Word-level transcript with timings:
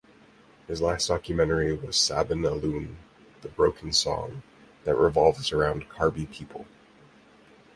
His 0.65 0.81
last 0.81 1.09
documentary 1.09 1.73
was 1.75 1.95
"Sabin 1.95 2.39
Alun 2.41 2.95
(The 3.43 3.49
Broken 3.49 3.91
Song)" 3.93 4.41
that 4.83 4.95
revolves 4.95 5.51
around 5.51 5.89
Karbi 5.89 6.25
people. 6.31 6.65